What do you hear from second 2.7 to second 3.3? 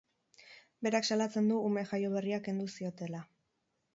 ziotela.